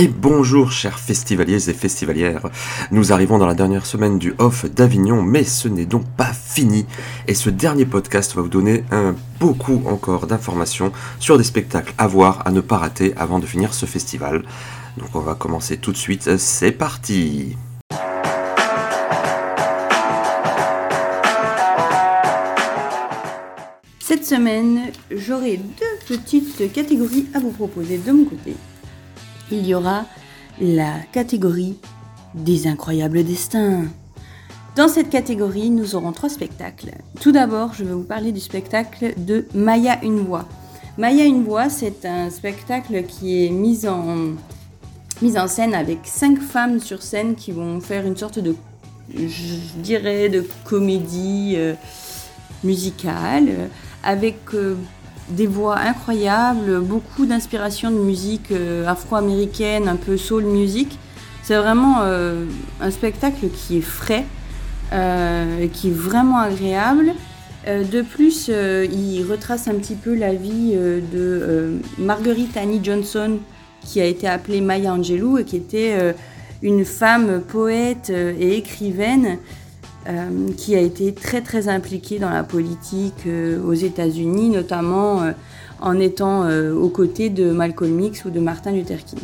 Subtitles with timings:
[0.00, 2.48] Et bonjour chers festivaliers et festivalières,
[2.90, 6.86] nous arrivons dans la dernière semaine du off d'Avignon, mais ce n'est donc pas fini,
[7.28, 8.82] et ce dernier podcast va vous donner
[9.40, 13.74] beaucoup encore d'informations sur des spectacles à voir, à ne pas rater avant de finir
[13.74, 14.42] ce festival.
[14.96, 17.58] Donc on va commencer tout de suite, c'est parti
[23.98, 24.80] Cette semaine,
[25.14, 28.56] j'aurai deux petites catégories à vous proposer de mon côté.
[29.50, 30.04] Il y aura
[30.60, 31.76] la catégorie
[32.34, 33.84] des incroyables destins.
[34.76, 36.92] Dans cette catégorie, nous aurons trois spectacles.
[37.20, 40.46] Tout d'abord, je vais vous parler du spectacle de Maya une voix.
[40.96, 44.36] Maya une voix, c'est un spectacle qui est mis en,
[45.48, 48.54] scène avec cinq femmes sur scène qui vont faire une sorte de,
[49.12, 51.74] je dirais, de comédie euh,
[52.62, 53.68] musicale
[54.04, 54.76] avec euh,
[55.30, 60.98] des voix incroyables, beaucoup d'inspiration de musique euh, afro-américaine, un peu soul music.
[61.42, 62.44] C'est vraiment euh,
[62.80, 64.24] un spectacle qui est frais,
[65.72, 67.12] qui est vraiment agréable.
[67.66, 73.38] de plus, il retrace un petit peu la vie de Marguerite Annie Johnson,
[73.84, 76.14] qui a été appelée Maya Angelou et qui était
[76.62, 79.38] une femme poète et écrivaine
[80.08, 85.32] euh, qui a été très très impliqué dans la politique euh, aux États-Unis, notamment euh,
[85.78, 89.18] en étant aux côtés de Malcolm X ou de Martin Luther King.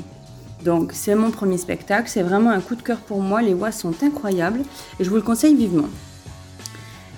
[0.64, 3.72] Donc c'est mon premier spectacle, c'est vraiment un coup de cœur pour moi, les voix
[3.72, 4.60] sont incroyables
[5.00, 5.88] et je vous le conseille vivement.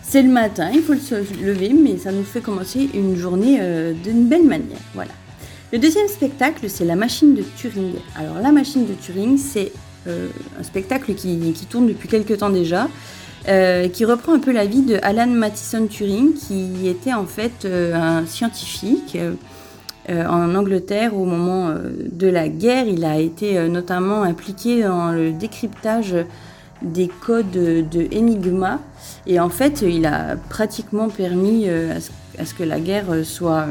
[0.03, 3.61] C'est le matin, il faut se lever, mais ça nous fait commencer une journée
[4.03, 4.81] d'une belle manière.
[4.95, 5.13] Voilà.
[5.73, 7.95] Le deuxième spectacle, c'est La machine de Turing.
[8.17, 9.73] Alors la machine de Turing, c'est
[10.07, 12.89] un spectacle qui, qui, tourne depuis quelques temps déjà
[13.49, 17.65] euh, qui reprend un peu la vie de Alan Mathison Turing, qui était en fait
[17.65, 19.17] euh, un scientifique
[20.11, 22.87] euh, en Angleterre au moment de la guerre.
[22.87, 26.15] Il a été notamment impliqué dans le décryptage
[26.83, 28.81] des codes de Enigma.
[29.27, 33.67] Et en fait, il a pratiquement permis à ce, que la guerre soit,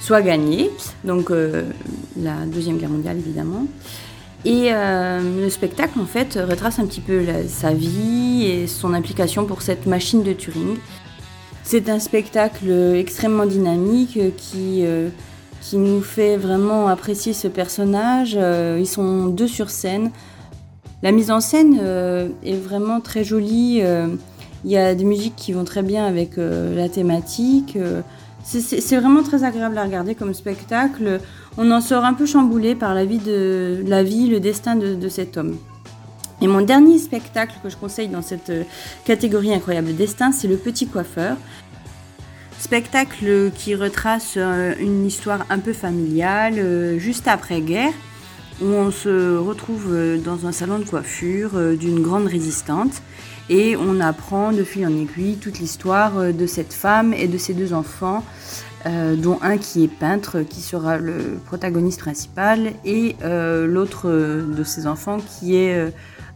[0.00, 0.70] soit gagnée.
[1.04, 3.66] Donc, la Deuxième Guerre mondiale, évidemment.
[4.44, 9.46] Et euh, le spectacle, en fait, retrace un petit peu sa vie et son implication
[9.46, 10.76] pour cette machine de Turing.
[11.62, 15.08] C'est un spectacle extrêmement dynamique qui, euh,
[15.62, 18.36] qui nous fait vraiment apprécier ce personnage.
[18.38, 20.10] Euh, ils sont deux sur scène.
[21.02, 21.78] La mise en scène
[22.44, 23.82] est vraiment très jolie.
[24.64, 27.76] Il y a des musiques qui vont très bien avec la thématique.
[28.42, 31.20] C'est vraiment très agréable à regarder comme spectacle
[31.56, 33.20] on en sort un peu chamboulé par la vie,
[33.86, 35.56] la vie le destin de, cet homme.
[36.40, 38.64] Et mon dernier spectacle que je conseille dans cette euh,
[39.04, 41.36] catégorie Incroyable Destin, c'est Le Petit Coiffeur.
[42.58, 47.92] Spectacle qui retrace euh, une histoire un peu familiale, euh, juste après-guerre,
[48.60, 53.02] où on se retrouve dans un salon de coiffure d'une grande résistante
[53.50, 57.52] et on apprend de fil en aiguille toute l'histoire de cette femme et de ses
[57.52, 58.22] deux enfants
[58.86, 64.62] euh, dont un qui est peintre, qui sera le protagoniste principal, et euh, l'autre de
[64.62, 65.90] ses enfants qui est euh,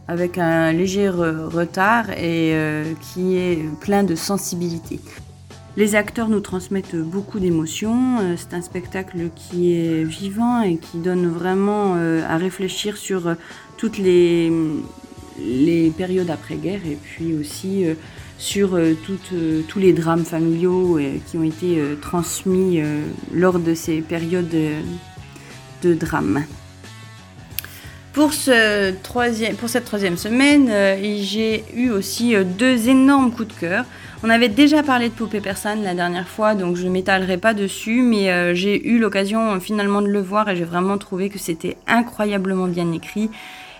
[0.07, 2.55] avec un léger retard et
[2.99, 4.99] qui est plein de sensibilité.
[5.77, 8.17] Les acteurs nous transmettent beaucoup d'émotions.
[8.35, 11.93] C'est un spectacle qui est vivant et qui donne vraiment
[12.27, 13.35] à réfléchir sur
[13.77, 14.51] toutes les
[15.95, 17.85] périodes après-guerre et puis aussi
[18.39, 18.95] sur euh,
[19.33, 22.81] euh, tous les drames familiaux euh, qui ont été transmis
[23.33, 24.49] lors de ces périodes
[25.83, 26.45] de drame.
[28.13, 30.71] Pour, ce troisième, pour cette troisième semaine,
[31.21, 33.85] j'ai eu aussi deux énormes coups de cœur.
[34.23, 37.53] On avait déjà parlé de Poupée Persane la dernière fois, donc je ne m'étalerai pas
[37.53, 41.77] dessus, mais j'ai eu l'occasion finalement de le voir et j'ai vraiment trouvé que c'était
[41.87, 43.29] incroyablement bien écrit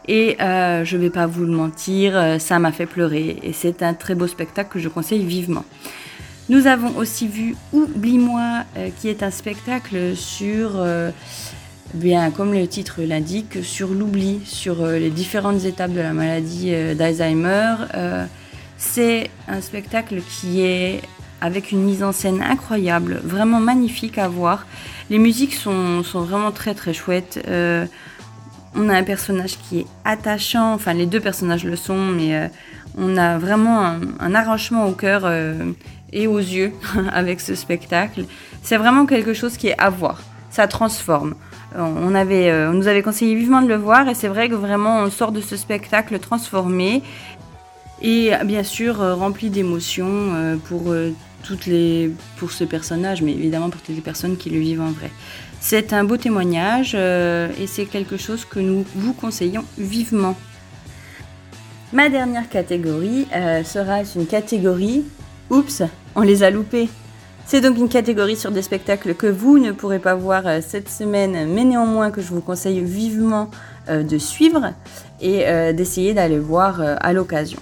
[0.10, 3.38] et euh, je ne vais pas vous le mentir, euh, ça m'a fait pleurer.
[3.44, 5.64] Et c'est un très beau spectacle que je conseille vivement.
[6.50, 10.84] Nous avons aussi vu Oublie-moi, euh, qui est un spectacle sur,
[11.94, 17.76] bien comme le titre l'indique, sur l'oubli, sur les différentes étapes de la maladie d'Alzheimer.
[18.80, 21.02] c'est un spectacle qui est
[21.40, 24.66] avec une mise en scène incroyable, vraiment magnifique à voir.
[25.12, 27.40] Les musiques sont, sont vraiment très très chouettes
[28.76, 32.48] on a un personnage qui est attachant, enfin les deux personnages le sont, mais euh,
[32.98, 35.72] on a vraiment un, arrangement au cœur euh,
[36.14, 36.72] et aux yeux
[37.12, 38.26] avec ce spectacle.
[38.62, 41.36] C'est vraiment quelque chose qui est à voir, ça transforme.
[41.76, 44.56] Euh, on, avait, on nous avait conseillé vivement de le voir et c'est vrai que
[44.56, 47.04] vraiment on sort de ce spectacle transformé
[48.02, 50.94] et bien sûr rempli d'émotions pour
[51.44, 54.92] toutes les pour ce personnage, mais évidemment pour toutes les personnes qui le vivent en
[54.92, 55.12] vrai.
[55.62, 60.36] C'est un beau témoignage et c'est quelque chose que nous vous conseillons vivement.
[61.92, 63.28] Ma dernière catégorie
[63.64, 65.04] sera une catégorie
[65.50, 65.82] Oups,
[66.16, 66.90] on les a loupés.
[67.48, 70.88] C'est donc une catégorie sur des spectacles que vous ne pourrez pas voir euh, cette
[70.88, 73.50] semaine, mais néanmoins que je vous conseille vivement
[73.90, 74.74] euh, de suivre
[75.20, 77.60] et euh, d'essayer d'aller voir à l'occasion.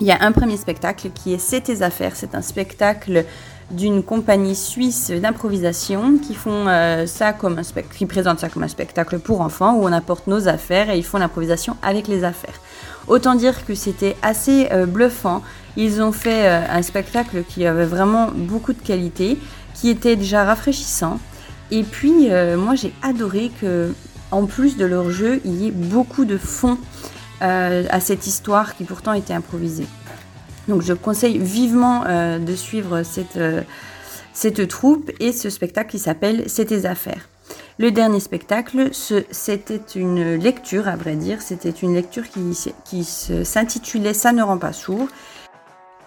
[0.00, 2.16] Il y a un premier spectacle qui est C'est tes affaires.
[2.16, 3.26] C'est un spectacle
[3.72, 6.66] d'une compagnie suisse d'improvisation qui font
[7.06, 10.90] ça comme un présente ça comme un spectacle pour enfants où on apporte nos affaires
[10.90, 12.60] et ils font l'improvisation avec les affaires.
[13.08, 15.42] Autant dire que c'était assez bluffant.
[15.76, 19.38] Ils ont fait euh, un spectacle qui avait vraiment beaucoup de qualité,
[19.74, 21.18] qui était déjà rafraîchissant.
[21.70, 23.92] Et puis, euh, moi, j'ai adoré que,
[24.30, 26.76] en plus de leur jeu, il y ait beaucoup de fond
[27.40, 29.86] euh, à cette histoire qui pourtant était improvisée.
[30.68, 32.04] Donc, je conseille vivement
[32.38, 33.38] de suivre cette,
[34.32, 37.28] cette troupe et ce spectacle qui s'appelle tes affaires.
[37.78, 42.40] Le dernier spectacle, c'était une lecture, à vrai dire, c'était une lecture qui,
[42.84, 45.08] qui s'intitulait Ça ne rend pas sourd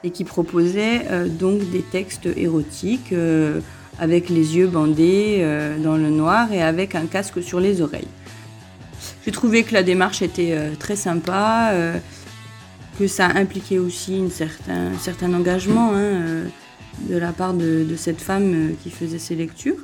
[0.06, 3.60] et qui proposait euh, donc des textes érotiques euh,
[4.00, 8.08] avec les yeux bandés euh, dans le noir et avec un casque sur les oreilles.
[9.26, 11.74] J'ai trouvé que la démarche était très sympa,
[12.98, 14.24] que ça impliquait aussi
[14.70, 16.44] un certain engagement hein,
[17.10, 19.78] de la part de cette femme qui faisait ces lectures.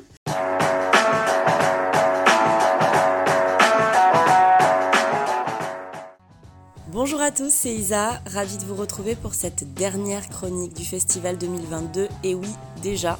[6.92, 11.38] Bonjour à tous, c'est Isa, ravie de vous retrouver pour cette dernière chronique du Festival
[11.38, 12.06] 2022.
[12.22, 12.48] Et oui,
[12.82, 13.18] déjà.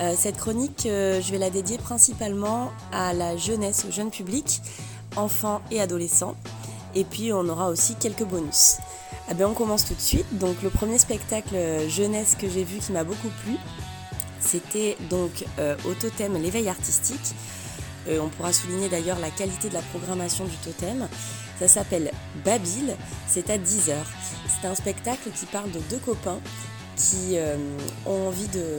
[0.00, 4.62] Euh, cette chronique, euh, je vais la dédier principalement à la jeunesse, au jeune public,
[5.16, 6.36] enfants et adolescents.
[6.94, 8.78] Et puis on aura aussi quelques bonus.
[9.28, 10.38] Ah ben on commence tout de suite.
[10.38, 13.56] Donc le premier spectacle euh, jeunesse que j'ai vu qui m'a beaucoup plu,
[14.40, 15.44] c'était donc
[15.86, 17.34] au totem l'éveil artistique.
[18.10, 21.08] on pourra souligner d'ailleurs la qualité de la programmation du totem.
[21.58, 22.10] Ça s'appelle
[22.44, 22.94] Babil,
[23.28, 23.94] c'est à 10h.
[24.48, 26.40] C'est un spectacle qui parle de deux copains
[26.96, 27.56] qui euh,
[28.06, 28.78] ont envie de,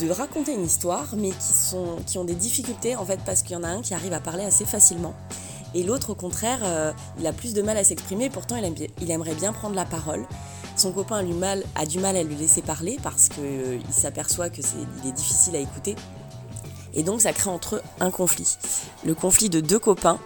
[0.00, 3.52] de, raconter une histoire, mais qui, sont, qui ont des difficultés en fait parce qu'il
[3.52, 5.14] y en a un qui arrive à parler assez facilement.
[5.76, 6.90] Et l'autre, au contraire, euh,
[7.20, 10.24] il a plus de mal à s'exprimer, pourtant il, aimerait bien prendre la parole.
[10.74, 11.34] Son copain a du
[11.98, 15.94] mal, à lui laisser parler parce qu'il euh, s'aperçoit que est, difficile à écouter.
[16.94, 18.56] Et donc ça crée entre eux un conflit.
[19.04, 20.18] Le conflit de deux copains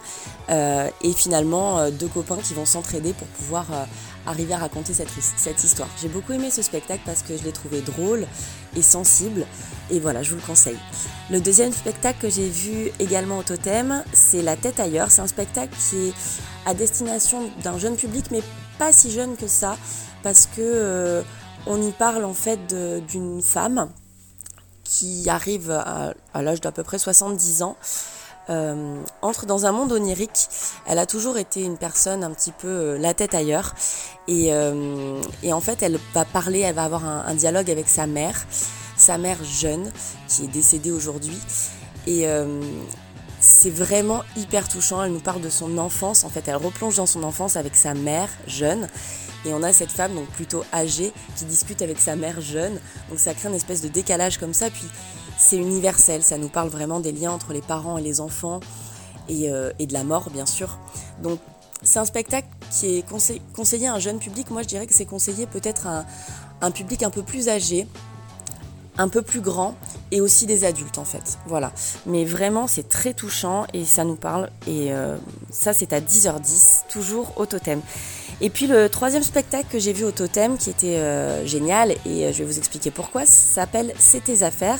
[0.49, 3.65] euh, et finalement deux copains qui vont s'entraider pour pouvoir
[4.25, 5.89] arriver à raconter cette, cette histoire.
[6.01, 8.27] J'ai beaucoup aimé ce spectacle parce que je l'ai trouvé drôle
[8.75, 9.45] et sensible
[9.89, 10.77] et voilà, je vous le conseille.
[11.29, 15.11] Le deuxième spectacle que j'ai vu également au Totem, c'est La tête ailleurs.
[15.11, 16.13] C'est un spectacle qui est
[16.65, 18.41] à destination d'un jeune public mais
[18.77, 19.77] pas si jeune que ça
[20.23, 21.23] parce que
[21.67, 22.73] on y parle en fait
[23.07, 23.89] d'une femme
[24.91, 27.77] qui arrive à, l'âge d'à peu près 70 ans,
[28.49, 30.47] euh, entre dans un monde onirique.
[30.87, 33.75] Elle a toujours été une personne un petit peu euh, la tête ailleurs.
[34.29, 38.45] Euh, et, en fait, elle va parler, elle va avoir un, dialogue avec sa mère,
[38.97, 39.91] sa mère jeune,
[40.27, 41.37] qui est décédée aujourd'hui.
[42.07, 42.25] Et
[43.39, 45.03] c'est vraiment hyper touchant.
[45.03, 46.23] Elle nous parle de son enfance.
[46.23, 48.87] En fait, elle replonge dans son enfance avec sa mère jeune.
[49.45, 52.79] Et on a cette femme, donc plutôt âgée, qui discute avec sa mère jeune.
[53.09, 54.69] Donc ça crée une espèce de décalage comme ça.
[54.69, 54.87] Puis
[55.41, 58.59] c'est universel, ça nous parle vraiment des liens entre les parents et les enfants.
[59.27, 60.77] Et, euh, de la mort, bien sûr.
[61.23, 61.39] Donc
[61.81, 63.05] c'est un spectacle qui est
[63.55, 64.51] conseillé à un jeune public.
[64.51, 66.05] Moi, je dirais que c'est conseillé peut-être à
[66.61, 67.87] un, public un peu plus âgé,
[68.97, 69.75] un peu plus grand
[70.11, 71.37] et aussi des adultes en fait.
[71.47, 71.71] Voilà.
[72.05, 75.17] Mais vraiment c'est très touchant et ça nous parle et euh,
[75.49, 77.81] ça c'est à 10h10 toujours au totem.
[78.41, 82.25] Et puis le troisième spectacle que j'ai vu au Totem, qui était euh, génial, et
[82.25, 84.79] euh, je vais vous expliquer pourquoi, s'appelle C'est tes affaires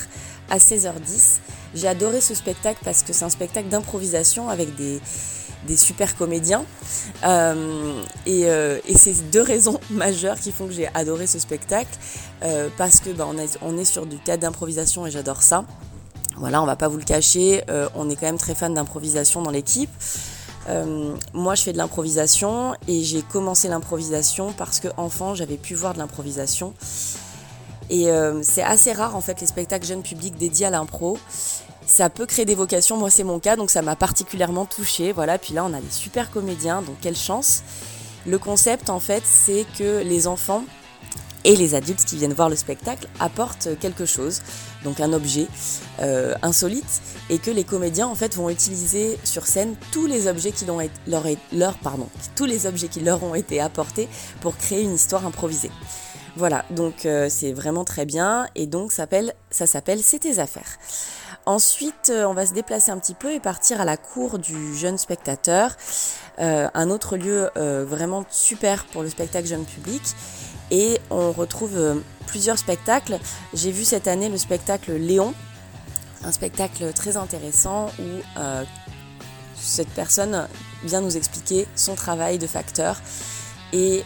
[0.49, 1.39] à 16h10.
[1.75, 4.99] J'ai adoré ce spectacle parce que c'est un spectacle d'improvisation avec des,
[5.67, 6.63] des super comédiens.
[7.23, 11.91] Euh, et, c'est deux raisons majeures qui font que j'ai adoré ce spectacle.
[12.77, 15.65] parce que bah, on, on, est sur du théâtre d'improvisation et j'adore ça.
[16.37, 17.63] Voilà, on va pas vous le cacher,
[17.95, 19.89] on est quand même très fan d'improvisation dans l'équipe.
[20.69, 25.75] Euh, moi, je fais de l'improvisation et j'ai commencé l'improvisation parce que enfant, j'avais pu
[25.75, 26.73] voir de l'improvisation.
[27.89, 31.17] Et euh, c'est assez rare en fait les spectacles jeunes publics dédiés à l'impro.
[32.01, 35.11] Ça peut créer des vocations, moi c'est mon cas, donc ça m'a particulièrement touchée.
[35.11, 37.61] Voilà, puis là on a des super comédiens, donc quelle chance.
[38.25, 40.65] Le concept en fait, c'est que les enfants
[41.43, 44.41] et les adultes qui viennent voir le spectacle apportent quelque chose,
[44.83, 45.45] donc un objet
[45.99, 50.53] euh, insolite, et que les comédiens en fait vont utiliser sur scène tous les objets
[50.53, 54.09] qui leur, leur, leur, pardon, tous les objets qui leur ont été apportés
[54.41, 55.69] pour créer une histoire improvisée.
[56.37, 59.05] Voilà, donc c'est vraiment très bien et donc ça
[59.51, 60.77] s'appelle C'est tes affaires.
[61.45, 64.97] Ensuite, on va se déplacer un petit peu et partir à la cour du jeune
[64.97, 65.75] spectateur,
[66.37, 70.01] un autre lieu vraiment super pour le spectacle jeune public.
[70.71, 73.19] Et on retrouve plusieurs spectacles.
[73.53, 75.33] J'ai vu cette année le spectacle Léon,
[76.23, 78.39] un spectacle très intéressant où
[79.55, 80.47] cette personne
[80.85, 83.01] vient nous expliquer son travail de facteur
[83.73, 84.03] et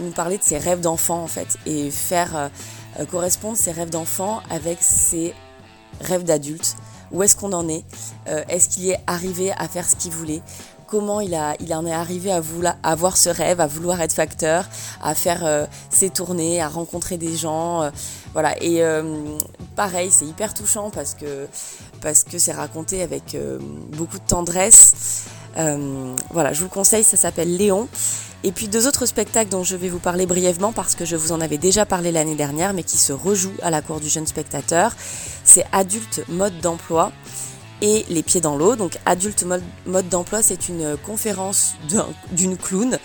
[0.00, 2.50] nous parler de ses rêves d'enfant en fait et faire
[2.98, 5.34] euh, correspondre ses rêves d'enfant avec ses
[6.00, 6.76] rêves d'adulte.
[7.12, 7.84] Où est-ce qu'on en est?
[8.28, 10.42] Euh, Est-ce qu'il est arrivé à faire ce qu'il voulait?
[10.86, 14.12] Comment il, a, il en est arrivé à, vouloir, avoir ce rêve, à vouloir être
[14.12, 14.64] facteur,
[15.00, 17.88] à faire euh, ses tournées, à rencontrer des gens.
[18.32, 18.60] voilà.
[18.60, 18.82] Et
[19.76, 21.46] pareil, c'est hyper touchant parce que
[22.00, 23.36] parce que c'est raconté avec
[23.92, 25.26] beaucoup de tendresse.
[25.56, 27.88] Voilà, je vous le conseille, ça s'appelle Léon.
[28.42, 31.32] Et puis deux autres spectacles dont je vais vous parler brièvement parce que je vous
[31.32, 34.26] en avais déjà parlé l'année dernière mais qui se rejouent à la cour du jeune
[34.26, 34.94] spectateur.
[35.44, 37.12] C'est Adulte mode d'emploi
[37.82, 38.76] et Les pieds dans l'eau.
[38.76, 41.74] Donc Adulte mode, d'emploi c'est une conférence
[42.32, 42.98] d'une clown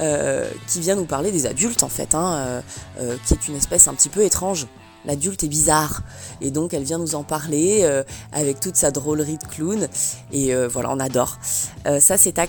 [0.00, 2.60] euh, qui vient nous parler des adultes en fait, hein, euh,
[3.00, 4.66] euh, qui est une espèce un petit peu étrange.
[5.06, 6.02] L'adulte est bizarre
[6.40, 7.88] et donc elle vient nous en parler
[8.32, 9.88] avec toute sa drôlerie de clown
[10.32, 11.38] et voilà on adore.
[12.00, 12.46] ça c'est à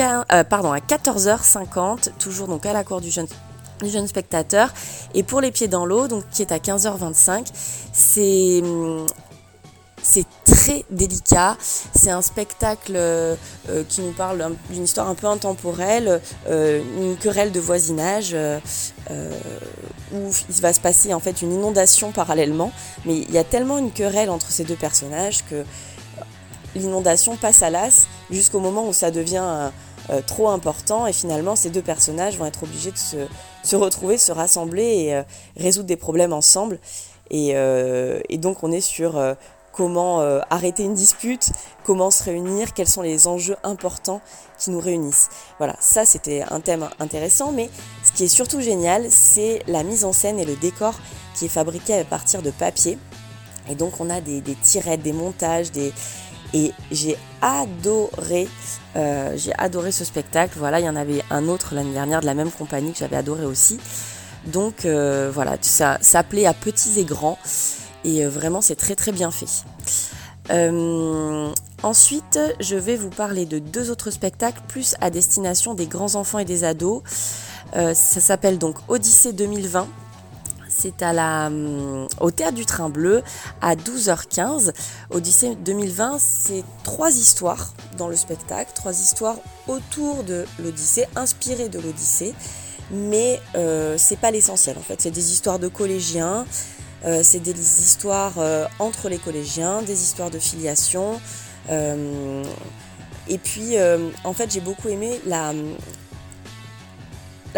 [0.00, 4.72] euh, pardon, à 14h50, toujours donc à la cour du jeune, spectateur.
[5.14, 7.46] Et pour les pieds dans l'eau, donc qui est à 15h25,
[7.92, 9.06] c'est hum,
[10.00, 11.56] c'est très délicat.
[11.94, 13.34] C'est un spectacle euh,
[13.68, 18.36] euh, qui nous parle d'une histoire un peu intemporelle, une querelle de voisinage
[20.14, 22.72] où il va se passer en fait une inondation parallèlement.
[23.04, 25.64] Mais il y a tellement une querelle entre ces deux personnages que
[26.74, 29.70] l'inondation passe à l'as jusqu'au moment où ça devient
[30.10, 34.32] euh, trop important et finalement ces deux personnages vont être obligés de se, retrouver, se
[34.32, 35.22] rassembler et euh,
[35.56, 36.78] résoudre des problèmes ensemble.
[37.30, 39.22] Et, euh, donc on est sur
[39.72, 41.50] comment arrêter une dispute,
[41.84, 44.20] comment se réunir, quels sont les enjeux importants
[44.58, 45.28] qui nous réunissent.
[45.58, 47.70] Voilà, ça c'était un thème intéressant, mais
[48.18, 50.98] qui est surtout génial, c'est la mise en scène et le décor
[51.36, 52.98] qui est fabriqué à partir de papier.
[53.70, 55.92] Et donc on a des, tirettes, des montages, des,
[56.52, 58.48] et j'ai adoré,
[58.96, 60.54] euh, j'ai adoré ce spectacle.
[60.58, 63.14] Voilà, il y en avait un autre l'année dernière de la même compagnie que j'avais
[63.14, 63.78] adoré aussi.
[64.46, 67.38] Donc euh, voilà, ça s'appelait à petits et grands
[68.02, 69.46] et euh, vraiment c'est très très bien fait.
[71.84, 76.40] ensuite, je vais vous parler de deux autres spectacles plus à destination des grands enfants
[76.40, 77.04] et des ados.
[77.72, 79.86] Ça s'appelle donc Odyssée 2020
[80.78, 83.22] c'est à la, hum, au Théâtre du Train Bleu
[83.60, 84.72] à 12h15.
[85.10, 91.80] Odyssée 2020, c'est trois histoires dans le spectacle, trois histoires autour de l'Odyssée, inspirées de
[91.80, 92.34] l'Odyssée,
[92.92, 95.00] mais euh, c'est pas l'essentiel en fait.
[95.00, 96.46] C'est des histoires de collégiens,
[97.04, 101.20] euh, c'est des histoires euh, entre les collégiens, des histoires de filiation.
[103.28, 103.76] et puis,
[104.24, 105.52] en fait, j'ai beaucoup aimé la,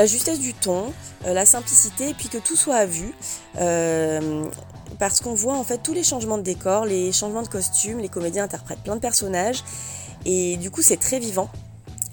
[0.00, 0.94] la justesse du ton,
[1.26, 3.12] euh, la simplicité, et puis que tout soit à vue.
[3.60, 4.46] Euh,
[4.98, 8.08] parce qu'on voit en fait tous les changements de décor, les changements de costumes, les
[8.08, 9.62] comédiens interprètent plein de personnages,
[10.24, 11.50] et du coup c'est très vivant.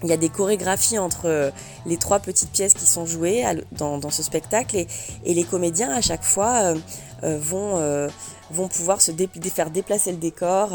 [0.02, 1.50] Il y a des chorégraphies entre euh,
[1.86, 4.86] les trois petites pièces qui sont jouées dans, ce spectacle et,
[5.34, 6.74] les comédiens à chaque fois
[7.22, 8.08] vont,
[8.50, 9.12] vont pouvoir se
[9.52, 10.70] faire déplacer le décor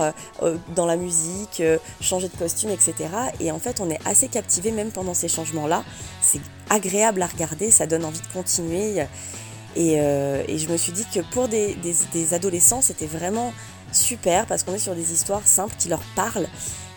[0.76, 1.62] dans la musique,
[2.02, 2.94] changer de costume, etc.
[3.40, 5.84] Et en fait on est assez captivé même pendant ces changements-là.
[6.22, 9.06] C'est agréable à regarder, ça donne envie de continuer.
[9.78, 11.76] Euh, et, je me suis dit que pour des,
[12.32, 13.54] adolescents, c'était vraiment
[13.92, 16.48] super parce qu'on est sur des histoires simples qui leur parlent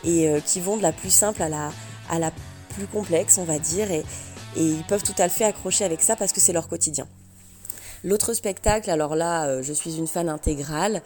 [0.04, 1.71] et euh, qui vont de la plus simple à la,
[2.10, 2.30] à la
[2.70, 3.90] plus complexe, on va dire.
[3.90, 4.04] Et,
[4.58, 7.06] ils peuvent tout à fait accrocher avec ça parce que c'est leur quotidien.
[8.04, 11.02] L'autre spectacle, alors là, euh, je suis une fan intégrale,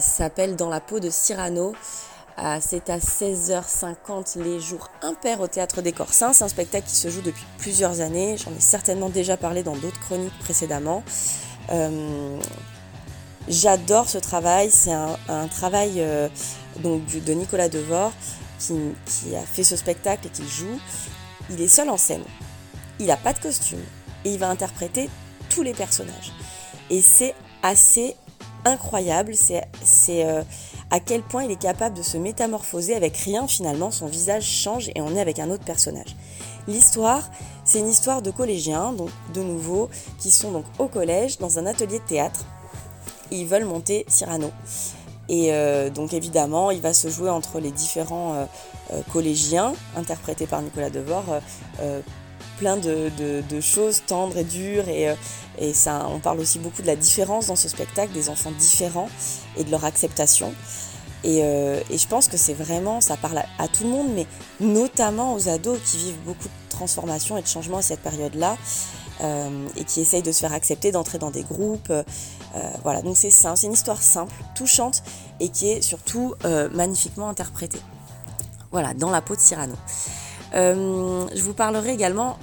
[0.00, 1.74] s'appelle Dans la peau de Cyrano.
[2.60, 6.32] C'est à 16h50 les jours impairs au Théâtre des Corsins.
[6.32, 8.36] C'est un spectacle qui se joue depuis plusieurs années.
[8.38, 11.04] J'en ai certainement déjà parlé dans d'autres chroniques précédemment.
[11.70, 12.38] Euh,
[13.48, 14.70] j'adore ce travail.
[14.70, 16.28] C'est un, travail euh,
[16.82, 18.12] de Nicolas Devor
[18.60, 20.78] qui, a fait ce spectacle et qui joue.
[21.50, 22.22] Il est seul en scène.
[22.98, 23.82] Il n'a pas de costume.
[24.24, 25.08] Et il va interpréter
[25.48, 26.32] tous les personnages.
[26.90, 28.14] Et c'est assez
[28.64, 29.34] incroyable.
[29.34, 30.42] C'est euh,
[30.90, 34.90] à quel point il est capable de se métamorphoser avec rien finalement, son visage change
[34.94, 36.16] et on est avec un autre personnage.
[36.68, 37.28] L'histoire,
[37.64, 39.88] c'est une histoire de collégiens, donc de nouveau,
[40.18, 42.44] qui sont donc au collège dans un atelier de théâtre.
[43.30, 44.50] Ils veulent monter Cyrano.
[45.30, 48.44] Et euh, donc évidemment, il va se jouer entre les différents euh,
[48.92, 51.22] euh, collégiens, interprétés par Nicolas Devor,
[52.58, 53.10] plein de,
[53.60, 55.14] choses tendres et dures et,
[55.58, 59.08] et ça, on parle aussi beaucoup de la différence dans ce spectacle, des enfants différents
[59.56, 60.52] et de leur acceptation.
[61.22, 64.26] Et, je pense que c'est vraiment, ça parle à, tout le monde, mais
[64.58, 68.56] notamment aux ados qui vivent beaucoup de transformations et de changements à cette période-là.
[69.22, 71.92] Euh, et qui essaye de se faire accepter, d'entrer dans des groupes.
[72.54, 75.02] Euh, voilà, donc c'est simple, c'est une histoire simple, touchante
[75.38, 77.80] et qui est surtout euh, magnifiquement interprétée.
[78.72, 79.74] Voilà, dans la peau de Cyrano.
[80.52, 82.38] je vous parlerai également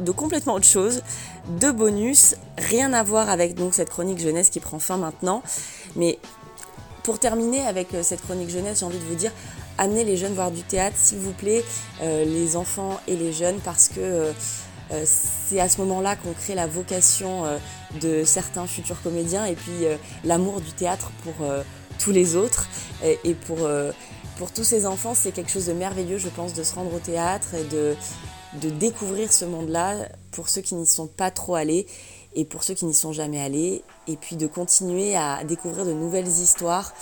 [0.00, 1.02] de complètement autre chose,
[1.60, 5.42] de bonus, rien à voir avec donc cette chronique jeunesse qui prend fin maintenant,
[5.96, 6.18] mais
[7.02, 9.32] pour terminer avec cette chronique jeunesse, j'ai envie de vous dire,
[9.76, 11.64] amenez les jeunes voir du théâtre, s'il vous plaît,
[12.00, 14.32] les enfants et les jeunes, parce que euh,
[15.04, 17.58] c'est à ce moment-là qu'on crée la vocation euh,
[18.00, 21.34] de certains futurs comédiens et puis euh, l'amour du théâtre pour
[21.98, 22.68] tous les autres.
[23.02, 23.68] Et, pour,
[24.36, 26.98] pour tous ces enfants, c'est quelque chose de merveilleux, je pense, de se rendre au
[26.98, 27.94] théâtre et de,
[28.60, 31.86] de découvrir ce monde-là pour ceux qui n'y sont pas trop allés
[32.34, 35.92] et pour ceux qui n'y sont jamais allés, et puis de continuer à découvrir de
[35.92, 36.92] nouvelles histoires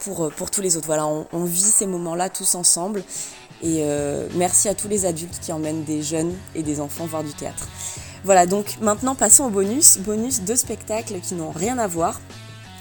[0.00, 0.86] pour, pour tous les autres.
[0.86, 3.02] Voilà, on, vit ces moments-là tous ensemble,
[3.62, 7.24] et euh, merci à tous les adultes qui emmènent des jeunes et des enfants voir
[7.24, 7.66] du théâtre.
[8.24, 9.98] Voilà, donc maintenant passons au bonus.
[9.98, 12.20] Bonus de spectacles qui n'ont rien à voir.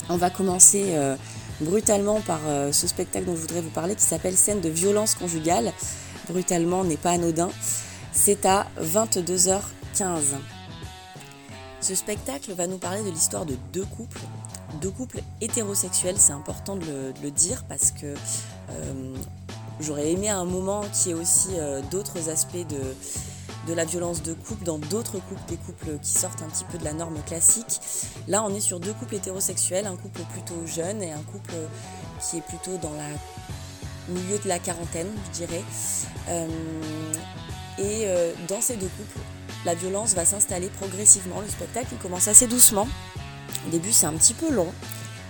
[0.10, 1.16] On va commencer euh,
[1.62, 5.16] brutalement par euh, ce spectacle dont je voudrais vous parler qui s'appelle Scène de violence
[5.16, 5.72] conjugale.
[6.30, 7.50] Brutalement n'est pas anodin.
[8.12, 10.38] C'est à 22h15.
[11.82, 14.22] Ce spectacle va nous parler de l'histoire de deux couples,
[14.78, 18.14] deux couples hétérosexuels, c'est important de le, dire parce que
[19.80, 24.34] J'aurais aimé un moment qu'il y ait aussi euh, d'autres aspects de, la violence de
[24.34, 27.80] couple dans d'autres couples, des couples qui sortent un petit peu de la norme classique.
[28.28, 31.54] Là, on est sur deux couples hétérosexuels, un couple plutôt jeune et un couple
[32.22, 33.10] qui est plutôt dans la
[34.10, 35.64] milieu de la quarantaine, je dirais.
[36.30, 36.48] Euh,
[37.78, 39.20] et euh, dans ces deux couples,
[39.66, 41.42] la violence va s'installer progressivement.
[41.42, 42.88] Le spectacle commence assez doucement.
[43.68, 44.72] Au début, c'est un petit peu long,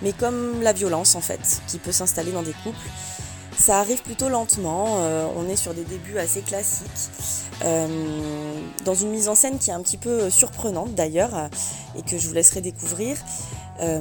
[0.03, 2.77] mais comme la violence en fait, qui peut s'installer dans des couples.
[3.57, 6.85] Ça arrive plutôt lentement, euh, on est sur des débuts assez classiques,
[7.65, 7.87] euh,
[8.85, 11.49] dans une mise en scène qui est un petit peu surprenante d'ailleurs,
[11.97, 13.17] et que je vous laisserai découvrir.
[13.79, 13.99] Euh,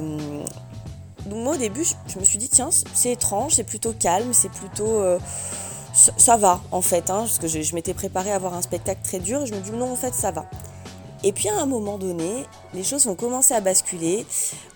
[1.25, 4.51] donc moi au début je, me suis dit tiens c'est étrange, c'est plutôt calme, c'est
[4.51, 5.01] plutôt...
[6.17, 9.17] Ça, va en fait, hein, parce que je, m'étais préparée à voir un spectacle très
[9.17, 10.45] dur je me dis non en fait ça va.
[11.27, 14.25] Et puis à un moment donné, les choses vont commencer à basculer.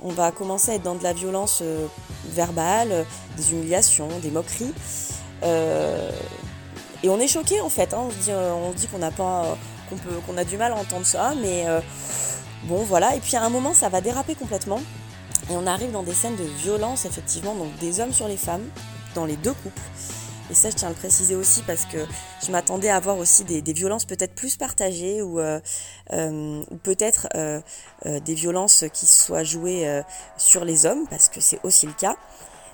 [0.02, 1.88] On va commencer à être dans de la violence euh,
[2.26, 3.06] verbale,
[3.38, 4.74] des humiliations, des moqueries.
[5.44, 6.12] Euh,
[7.04, 7.94] et on est choqué en fait.
[7.94, 8.02] Hein.
[8.02, 9.58] On se dit, qu'on n'a pas,
[9.90, 11.80] qu'on peut, qu'on a du mal à entendre ça, mais euh,
[12.66, 13.16] bon voilà.
[13.16, 14.82] Et puis à un moment, ça va déraper complètement.
[15.50, 18.68] Et on arrive dans des scènes de violence effectivement, donc des hommes sur les femmes,
[19.16, 19.82] dans les deux couples.
[20.52, 22.06] Et ça, je tiens à le préciser aussi parce que
[22.46, 25.62] je m'attendais à avoir aussi des, violences peut-être plus partagées ou, euh,
[26.12, 27.62] euh, peut-être euh,
[28.04, 30.02] des violences qui soient jouées
[30.36, 32.18] sur les hommes parce que c'est aussi le cas.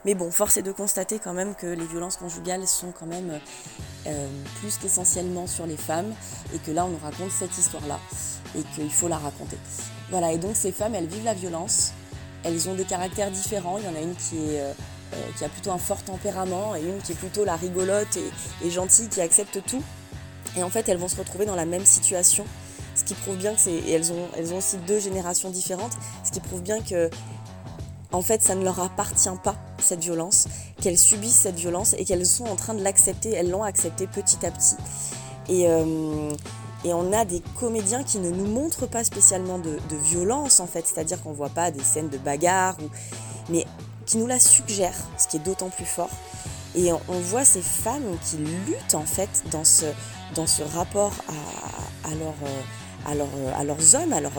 [0.05, 3.39] Mais bon, force est de constater quand même que les violences conjugales sont quand même
[4.59, 6.15] plus qu'essentiellement sur les femmes
[6.55, 7.99] et que là, on nous raconte cette histoire-là
[8.57, 9.57] et qu'il faut la raconter.
[10.09, 11.91] Voilà, et donc ces femmes, elles vivent la violence,
[12.43, 13.77] elles ont des caractères différents.
[13.77, 14.63] Il y en a une qui est
[15.37, 18.17] qui a plutôt un fort tempérament et une qui est plutôt la rigolote
[18.63, 19.81] et, gentille qui accepte tout.
[20.55, 22.45] Et en fait, elles vont se retrouver dans la même situation,
[22.95, 23.73] ce qui prouve bien que c'est.
[23.73, 25.93] Et elles ont, elles ont aussi deux générations différentes,
[26.23, 27.09] ce qui prouve bien que,
[28.11, 30.47] en fait, ça ne leur appartient pas, cette violence,
[30.81, 34.45] qu'elles subissent cette violence et qu'elles sont en train de l'accepter, elles l'ont accepté petit
[34.45, 34.75] à petit.
[35.49, 35.67] Et.
[35.67, 36.31] Euh,
[36.85, 40.67] et on a des comédiens qui ne nous montrent pas spécialement de, de violence en
[40.67, 42.89] fait, c'est-à-dire qu'on voit pas des scènes de bagarre, ou...
[43.49, 43.65] mais
[44.07, 46.09] qui nous la suggère, ce qui est d'autant plus fort.
[46.75, 49.85] Et on, voit ces femmes qui luttent en fait dans ce,
[50.35, 51.13] dans ce rapport
[52.03, 52.33] à, leur,
[53.05, 54.33] à, leur, à leurs hommes à leur,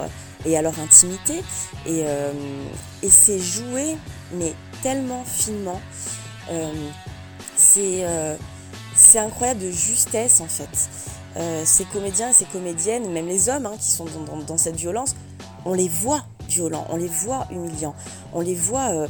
[0.45, 1.43] et à leur intimité.
[1.87, 2.33] Et, euh,
[3.03, 3.97] et c'est joué,
[4.33, 5.81] mais tellement finement.
[6.51, 6.73] Euh,
[7.57, 8.37] c'est euh,
[9.17, 10.89] incroyable de justesse en fait.
[11.65, 14.07] ces comédiens et ces comédiennes, même les hommes hein, qui sont
[14.47, 15.15] dans, cette violence,
[15.65, 17.95] on les voit violents, on les voit humiliants,
[18.33, 19.07] on les voit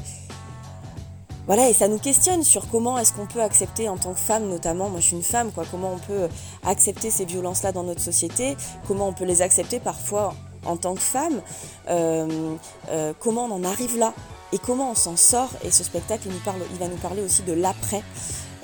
[1.49, 4.51] voilà, et ça nous questionne sur comment est-ce qu'on peut accepter en tant que femme,
[4.51, 6.29] notamment, moi je suis une femme, quoi, comment on peut
[6.63, 8.55] accepter ces violences-là dans notre société,
[8.87, 10.35] comment on peut les accepter parfois
[10.67, 11.41] en tant que femme,
[11.89, 12.55] euh,
[12.91, 14.13] euh, comment on en arrive là
[14.53, 15.49] et comment on s'en sort.
[15.65, 18.03] Et ce spectacle, il, va nous parler aussi de l'après,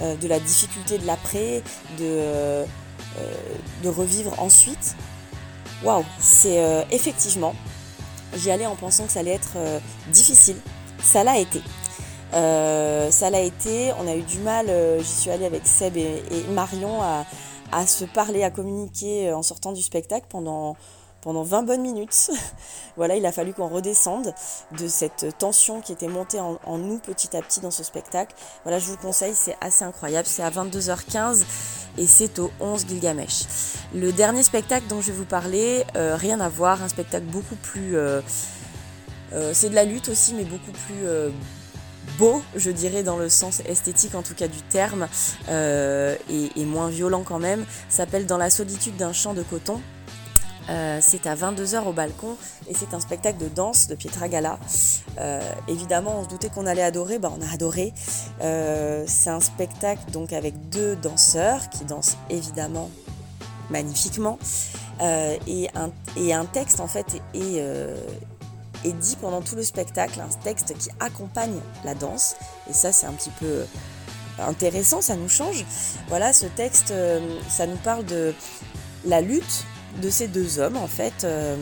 [0.03, 1.63] euh, de la difficulté de l'après,
[1.99, 2.65] de,
[3.83, 4.95] de revivre ensuite.
[5.83, 7.55] Waouh, c'est effectivement,
[8.37, 9.57] j'y allais en pensant que ça allait être
[10.13, 10.57] difficile,
[11.03, 11.63] ça l'a été.
[12.35, 15.97] Euh, ça l'a été, on a eu du mal, euh, j'y suis allée avec Seb
[15.97, 20.77] et, Marion à, se parler, à communiquer en sortant du spectacle pendant
[21.25, 22.31] pendant 20 bonnes minutes.
[22.97, 24.35] voilà, il a fallu qu'on redescende
[24.79, 28.37] de cette tension qui était montée en, nous petit à petit dans ce spectacle.
[28.63, 30.29] Voilà, je vous conseille, c'est assez incroyable.
[30.29, 31.43] C'est à 22h15
[31.97, 33.45] et c'est au 11 Gilgamesh.
[33.95, 37.57] Le dernier spectacle dont je vais vous parler, euh, rien à voir, un spectacle beaucoup
[37.57, 37.97] plus...
[37.97, 38.21] Euh,
[39.33, 41.07] euh, c'est de la lutte aussi, mais beaucoup plus
[42.19, 45.09] beau, je dirais, dans le sens esthétique en tout cas du terme,
[45.49, 49.81] et, et, moins violent quand même, s'appelle Dans la solitude d'un champ de coton.
[50.71, 52.37] Euh, c'est à 22h au balcon
[52.69, 54.59] et c'est un spectacle de danse de Pietra Gala.
[55.19, 57.93] Euh, évidemment, on se doutait qu'on allait adorer, bah, on a adoré.
[58.41, 62.91] Euh, c'est un spectacle donc avec deux danseurs qui dansent évidemment
[63.71, 64.39] magnifiquement
[65.01, 67.61] et un, et, un, texte en fait est,
[68.85, 72.37] est, dit pendant tout le spectacle, un texte qui accompagne la danse
[72.69, 73.65] et ça c'est un petit peu
[74.39, 75.65] intéressant, ça nous change.
[76.09, 76.93] Voilà, ce texte,
[77.49, 78.35] ça nous parle de
[79.05, 79.65] la lutte
[80.03, 81.57] de ces deux hommes en fait euh,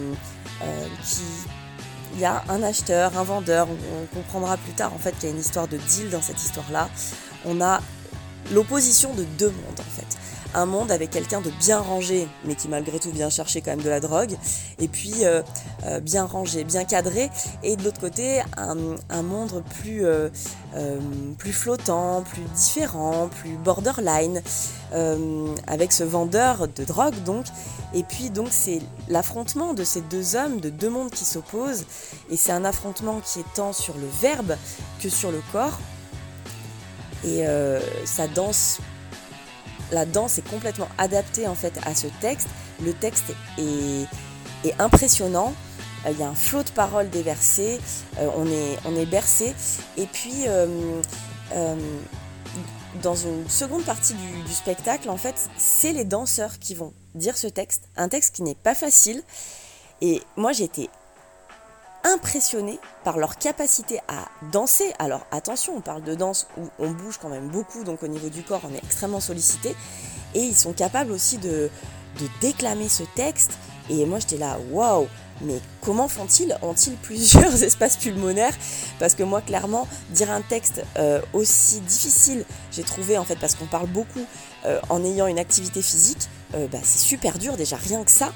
[0.63, 1.23] euh, qui
[2.15, 5.27] il y a un acheteur, un vendeur, on, comprendra plus tard en fait qu'il y
[5.29, 6.91] a une histoire de deal dans cette histoire là.
[7.47, 7.81] On a
[8.53, 10.19] l'opposition de deux mondes en fait
[10.55, 13.83] un monde avec quelqu'un de bien rangé, mais qui malgré tout vient chercher quand même
[13.83, 14.37] de la drogue,
[14.79, 15.43] et puis euh,
[15.85, 17.31] euh, bien rangé, bien cadré,
[17.63, 20.29] et de l'autre côté un, monde plus, euh,
[21.39, 24.43] plus flottant, plus différent, plus borderline,
[25.67, 27.47] avec ce vendeur de drogue donc,
[27.95, 31.87] et puis donc c'est l'affrontement de ces deux hommes, de deux mondes qui s'opposent,
[32.31, 34.55] et c'est un affrontement qui est tant sur le verbe
[35.01, 35.79] que sur le corps,
[37.25, 37.45] et
[38.05, 38.81] ça danse
[39.93, 42.49] la danse est complètement adaptée en fait à ce texte.
[42.83, 44.07] Le texte est,
[44.79, 45.53] impressionnant.
[46.07, 47.79] Euh, il y a un flot de paroles déversées.
[48.19, 49.55] Euh, on, est, on est bercé.
[49.97, 50.67] Et puis, euh,
[53.03, 57.37] dans une seconde partie du, du spectacle, en fait, c'est les danseurs qui vont dire
[57.37, 57.89] ce texte.
[57.97, 59.23] Un texte qui n'est pas facile.
[60.01, 60.91] Et moi, été
[62.05, 64.93] impressionnés par leur capacité à danser.
[64.99, 68.29] Alors attention, on parle de danse où on bouge quand même beaucoup, donc au niveau
[68.29, 69.75] du corps on est extrêmement sollicité.
[70.35, 71.71] Et ils sont capables aussi de,
[72.41, 73.53] déclamer ce texte.
[73.91, 75.07] Et moi j'étais là, waouh,
[75.41, 76.57] mais comment font-ils?
[76.63, 78.55] Ont-ils plusieurs espaces pulmonaires?
[78.99, 83.55] Parce que moi, clairement, dire un texte euh, aussi difficile, j'ai trouvé en fait, parce
[83.55, 84.25] qu'on parle beaucoup
[84.65, 88.33] euh, en ayant une activité physique, euh, bah, c'est super dur déjà, rien que ça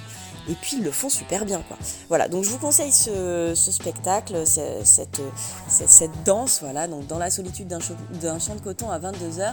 [0.49, 1.77] et puis ils le font super bien quoi.
[2.09, 5.21] Voilà, donc je vous conseille ce, spectacle, cette,
[5.69, 9.53] cette, danse, voilà, donc dans la solitude d'un champ de coton à 22h,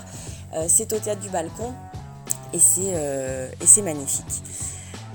[0.53, 1.73] euh, c'est au théâtre du balcon
[2.53, 3.49] et c'est euh,
[3.83, 4.43] magnifique.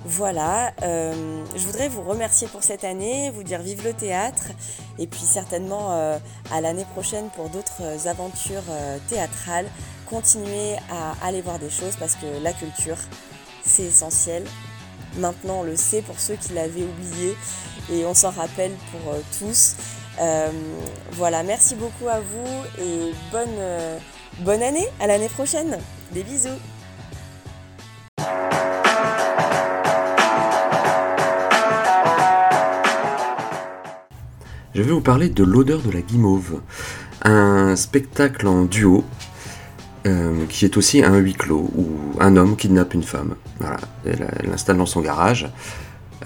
[0.05, 4.45] Voilà, euh, je voudrais vous remercier pour cette année, vous dire vive le théâtre
[4.99, 5.91] et puis certainement
[6.51, 8.63] à l'année prochaine pour d'autres aventures
[9.09, 9.67] théâtrales.
[10.07, 12.97] Continuez à aller voir des choses parce que la culture,
[13.65, 14.45] c'est essentiel
[15.17, 17.37] Maintenant, on le sait pour ceux qui l'avaient oublié
[17.93, 19.77] et on s'en rappelle pour euh, tous.
[20.21, 20.51] Euh,
[21.13, 23.99] voilà, merci beaucoup à vous et bonne, euh,
[24.41, 25.79] bonne année, à l'année prochaine.
[26.13, 26.49] Des bisous.
[34.75, 36.61] Je vais vous parler de l'odeur de la guimauve,
[37.23, 39.05] un spectacle en duo
[40.07, 41.89] euh, qui est aussi un huis clos où
[42.21, 43.35] un homme kidnappe une femme.
[44.05, 45.49] Elle l'installe dans son garage.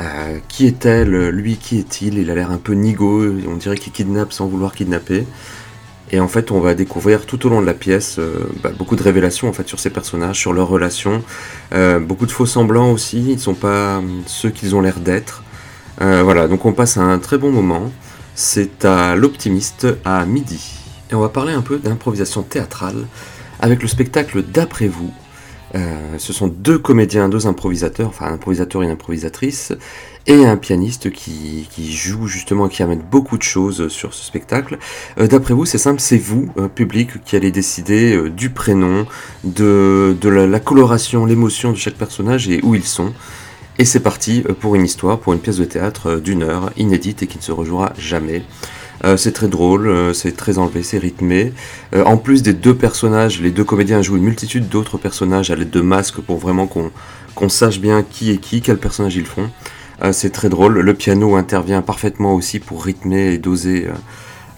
[0.01, 2.19] Euh, qui est-elle Lui, qui est-il?
[2.19, 5.27] Il a l'air un peu nigo, on dirait qu'il kidnappe sans vouloir kidnapper.
[6.11, 8.97] Et en fait, on va découvrir tout au long de la pièce euh, bah, beaucoup
[8.97, 11.23] de révélations en fait sur ces personnages, sur leurs relations,
[12.03, 13.21] beaucoup de faux semblants aussi.
[13.21, 15.43] Ils ne sont pas ceux qu'ils ont l'air d'être.
[15.99, 17.91] voilà, donc on passe un très bon moment.
[18.35, 20.79] C'est à l'optimiste à midi.
[21.11, 23.07] Et on va parler un peu d'improvisation théâtrale
[23.63, 25.11] avec le spectacle D'après vous.
[25.75, 29.73] Euh, ce sont deux comédiens, deux improvisateurs, enfin un improvisateur et une improvisatrice,
[30.27, 34.79] et un pianiste qui, joue justement, qui amène beaucoup de choses sur ce spectacle.
[35.19, 39.07] Euh, d'après vous, c'est simple, c'est vous, euh, public, qui allez décider du prénom,
[39.45, 43.15] de, la, la, coloration, l'émotion de chaque personnage et où ils sont.
[43.79, 47.27] Et c'est parti pour une histoire, pour une pièce de théâtre d'une heure, inédite et
[47.27, 48.43] qui ne se rejouera jamais.
[49.05, 51.55] Euh, c'est très drôle, euh, c'est très enlevé, c'est rythmé.
[51.95, 55.57] Euh, en plus des deux personnages, les deux comédiens jouent une multitude d'autres personnages à
[55.57, 56.91] l'aide de masques pour vraiment qu'on
[57.49, 59.49] sache bien qui est qui, quel personnage ils font.
[60.13, 60.81] c'est très drôle.
[60.81, 63.87] Le piano intervient parfaitement aussi pour rythmer et doser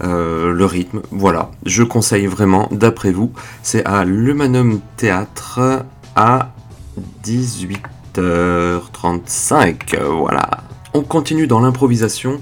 [0.00, 1.02] le rythme.
[1.10, 5.84] Voilà, je conseille vraiment, d'après vous, c'est à l'Humanum Théâtre
[6.16, 6.54] à
[7.24, 9.98] 18h35.
[10.18, 10.48] Voilà.
[10.94, 12.40] On continue dans l'improvisation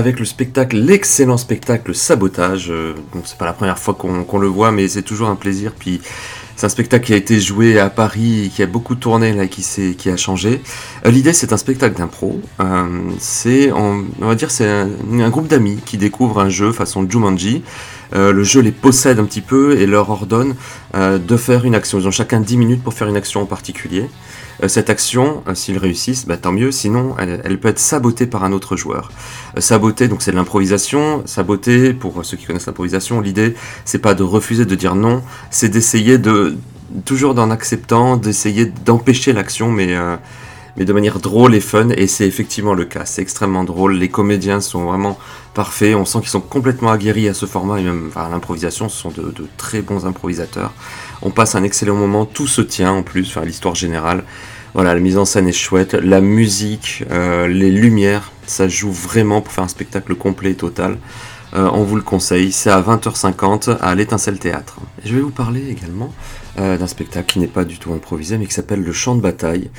[0.00, 2.70] avec le spectacle, l'excellent spectacle Sabotage.
[2.70, 5.72] Euh, donc c'est pas la première fois qu'on le voit, mais c'est toujours un plaisir.
[5.78, 6.00] Puis
[6.56, 9.62] C'est un spectacle qui a été joué à Paris, qui a beaucoup tourné là, qui
[9.96, 10.60] qui a changé.
[11.06, 12.40] Euh, l'idée, c'est un spectacle d'impro.
[12.60, 12.86] Euh,
[13.18, 17.62] c'est, on, va dire, c'est un, groupe d'amis qui découvrent un jeu façon Jumanji.
[18.14, 20.54] Euh, le jeu les possède un petit peu et leur ordonne
[20.94, 21.98] de faire une action.
[21.98, 24.06] Ils ont chacun 10 minutes pour faire une action en particulier.
[24.62, 28.44] Euh, cette action, euh, s'ils réussissent, bah, tant mieux, sinon elle, peut être sabotée par
[28.44, 29.10] un autre joueur.
[29.56, 31.22] Euh, saboter, donc c'est de l'improvisation.
[31.26, 35.68] Saboter, pour ceux qui connaissent l'improvisation, l'idée c'est pas de refuser de dire non, c'est
[35.68, 36.56] d'essayer de,
[37.04, 39.96] toujours d'en acceptant, d'essayer d'empêcher l'action, mais
[40.76, 43.04] mais de manière drôle et fun, et c'est effectivement le cas.
[43.04, 43.94] C'est extrêmement drôle.
[43.94, 45.18] Les comédiens sont vraiment
[45.54, 45.94] parfaits.
[45.94, 48.88] On sent qu'ils sont complètement aguerris à ce format et même à l'improvisation.
[48.88, 50.72] Ce sont de, très bons improvisateurs.
[51.22, 52.26] On passe un excellent moment.
[52.26, 53.28] Tout se tient en plus.
[53.28, 54.24] Enfin, l'histoire générale.
[54.74, 55.94] Voilà, la mise en scène est chouette.
[55.94, 60.96] La musique, euh, les lumières, ça joue vraiment pour faire un spectacle complet et total.
[61.54, 64.76] Euh, on vous le conseille, c'est à 20h50 à l'Étincelle Théâtre.
[65.04, 66.14] je vais vous parler également
[66.60, 69.20] euh, d'un spectacle qui n'est pas du tout improvisé, mais qui s'appelle Le Chant de
[69.20, 69.70] Bataille.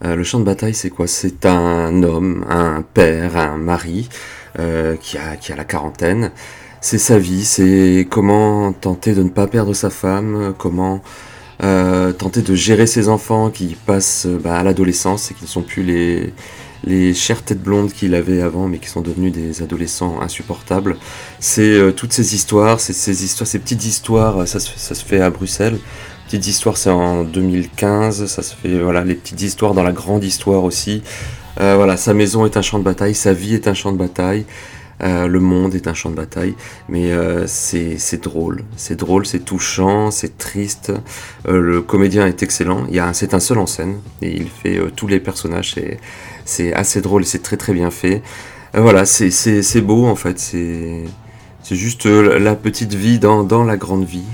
[0.00, 1.08] Le champ de bataille, c'est quoi?
[1.08, 4.08] C'est un homme, un père, un mari
[4.58, 6.30] euh, qui, a, qui a la quarantaine.
[6.80, 11.02] C'est sa vie, c'est comment tenter de ne pas perdre sa femme, comment
[11.64, 15.62] euh, tenter de gérer ses enfants qui passent bah, à l'adolescence et qui ne sont
[15.62, 16.32] plus les,
[16.84, 20.96] les chères têtes blondes qu'il avait avant, mais qui sont devenus des adolescents insupportables.
[21.40, 25.30] C'est toutes ces histoires, c'est ces histoires, ces petites histoires, ça ça se fait à
[25.30, 25.78] Bruxelles,
[26.28, 28.26] Petite histoire, c'est en 2015.
[28.26, 31.02] Ça se fait, voilà, les petites histoires dans la grande histoire aussi.
[31.60, 33.98] Euh, voilà, sa maison est un champ de bataille, sa vie est un champ de
[33.98, 34.44] bataille.
[35.00, 36.56] Euh, le monde est un champ de bataille,
[36.88, 40.92] mais euh, c'est drôle, c'est drôle, c'est touchant, c'est triste.
[41.46, 42.86] le comédien est excellent.
[43.12, 45.76] C'est un seul en scène et il fait tous les personnages.
[46.44, 48.22] C'est assez drôle et c'est très très bien fait.
[48.74, 50.38] voilà, c'est beau en fait.
[50.40, 54.26] C'est juste la petite vie dans, dans la grande vie.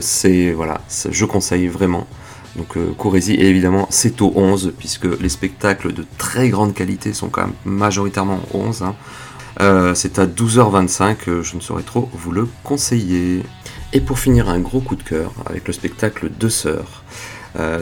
[0.00, 2.08] C'est voilà, je conseille vraiment.
[2.56, 2.94] Donc euh,
[3.28, 7.54] et évidemment c'est au 11 puisque les spectacles de très grande qualité sont quand même
[7.64, 8.82] majoritairement au 11.
[8.82, 8.94] Hein.
[9.60, 13.42] Euh, c'est à 12h25, je ne saurais trop vous le conseiller.
[13.92, 17.02] Et pour finir un gros coup de cœur avec le spectacle Deux Sœurs.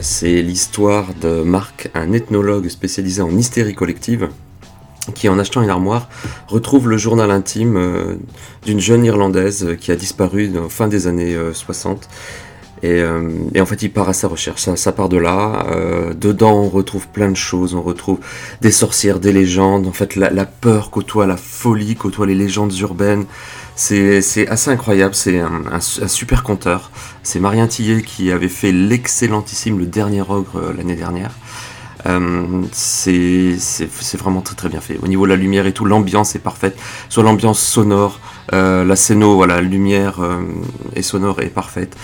[0.01, 4.31] c'est l'histoire de Marc, un ethnologue spécialisé en hystérie collective,
[5.15, 6.09] qui en achetant une armoire
[6.49, 8.17] retrouve le journal intime euh,
[8.65, 12.09] d'une jeune Irlandaise qui a disparu en fin des années 60.
[12.85, 14.69] Euh, euh, et, en fait, il part à sa recherche.
[14.75, 15.67] Ça, part de là.
[16.15, 17.75] dedans, on retrouve plein de choses.
[17.75, 18.19] On retrouve
[18.61, 19.87] des sorcières, des légendes.
[19.87, 23.25] En fait, la, peur côtoie la folie, côtoie les légendes urbaines.
[23.77, 25.15] C'est assez incroyable.
[25.15, 26.91] C'est un, super conteur.
[27.23, 31.33] C'est Marien Tillet qui avait fait l'excellentissime Le Dernier Ogre l'année dernière.
[32.07, 33.57] Euh, c'est
[34.17, 34.99] vraiment très très bien fait.
[35.03, 36.79] Au niveau de la lumière et tout, l'ambiance est parfaite.
[37.09, 38.21] Soit l'ambiance sonore,
[38.53, 40.41] euh, la scéno, voilà, la lumière euh,
[40.95, 41.97] et sonore est parfaite.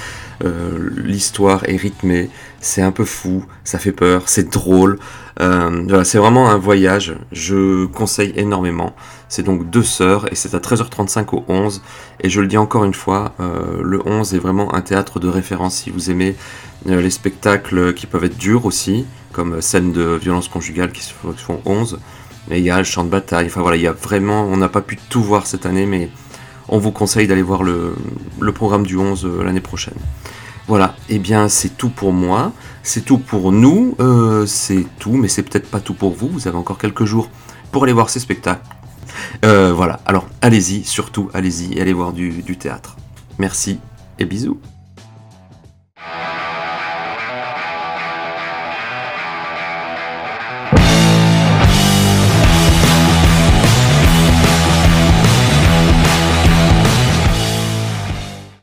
[0.97, 2.29] L'histoire est rythmée,
[2.61, 4.99] c'est un peu fou, ça fait peur, c'est drôle.
[5.39, 8.95] c'est vraiment un voyage, je conseille énormément.
[9.29, 11.83] C'est donc deux sœurs et c'est à 13h35 au 11.
[12.21, 13.33] Et je le dis encore une fois,
[13.81, 16.35] le 11 est vraiment un théâtre de référence si vous aimez
[16.85, 21.61] les spectacles qui peuvent être durs aussi comme scène de violence conjugale qui se font
[21.65, 22.01] 11.
[22.49, 23.47] Mais il y a le champ de bataille.
[23.47, 24.45] Enfin voilà, il y a vraiment.
[24.45, 26.09] On n'a pas pu tout voir cette année, mais
[26.69, 27.95] on vous conseille d'aller voir le,
[28.55, 29.95] programme du 11 euh, l'année prochaine.
[30.67, 35.13] Voilà, et eh bien c'est tout pour moi, c'est tout pour nous, euh, c'est tout,
[35.13, 37.29] mais c'est peut-être pas tout pour vous, vous avez encore quelques jours
[37.71, 38.67] pour aller voir ces spectacles.
[39.45, 42.97] Euh, voilà, alors allez-y, surtout allez-y, allez voir du théâtre.
[43.39, 43.79] Merci
[44.19, 44.59] et bisous.